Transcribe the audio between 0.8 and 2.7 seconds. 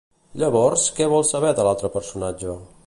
què vol saber l'altre personatge?